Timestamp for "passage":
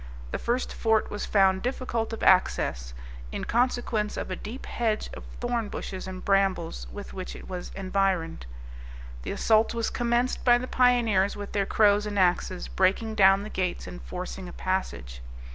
14.53-15.21